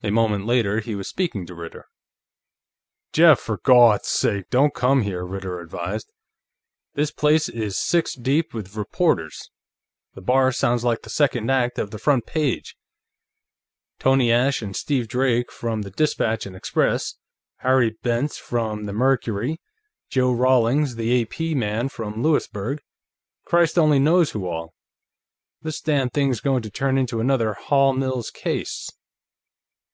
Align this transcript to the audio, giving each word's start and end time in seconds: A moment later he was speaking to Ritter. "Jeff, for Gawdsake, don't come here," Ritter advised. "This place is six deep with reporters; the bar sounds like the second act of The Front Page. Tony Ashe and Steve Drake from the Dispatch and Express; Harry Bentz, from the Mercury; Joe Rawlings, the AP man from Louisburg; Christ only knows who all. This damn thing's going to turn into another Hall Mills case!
A 0.00 0.12
moment 0.12 0.46
later 0.46 0.78
he 0.78 0.94
was 0.94 1.08
speaking 1.08 1.44
to 1.46 1.56
Ritter. 1.56 1.84
"Jeff, 3.12 3.40
for 3.40 3.58
Gawdsake, 3.58 4.48
don't 4.48 4.72
come 4.72 5.02
here," 5.02 5.24
Ritter 5.24 5.58
advised. 5.58 6.12
"This 6.94 7.10
place 7.10 7.48
is 7.48 7.76
six 7.76 8.14
deep 8.14 8.54
with 8.54 8.76
reporters; 8.76 9.50
the 10.14 10.20
bar 10.20 10.52
sounds 10.52 10.84
like 10.84 11.02
the 11.02 11.10
second 11.10 11.50
act 11.50 11.80
of 11.80 11.90
The 11.90 11.98
Front 11.98 12.26
Page. 12.26 12.76
Tony 13.98 14.30
Ashe 14.30 14.62
and 14.62 14.76
Steve 14.76 15.08
Drake 15.08 15.50
from 15.50 15.82
the 15.82 15.90
Dispatch 15.90 16.46
and 16.46 16.54
Express; 16.54 17.16
Harry 17.56 17.96
Bentz, 18.04 18.38
from 18.38 18.84
the 18.84 18.92
Mercury; 18.92 19.60
Joe 20.08 20.30
Rawlings, 20.32 20.94
the 20.94 21.22
AP 21.22 21.56
man 21.56 21.88
from 21.88 22.22
Louisburg; 22.22 22.82
Christ 23.44 23.76
only 23.76 23.98
knows 23.98 24.30
who 24.30 24.46
all. 24.46 24.74
This 25.62 25.80
damn 25.80 26.08
thing's 26.08 26.38
going 26.38 26.62
to 26.62 26.70
turn 26.70 26.96
into 26.98 27.18
another 27.18 27.54
Hall 27.54 27.92
Mills 27.92 28.30
case! 28.30 28.88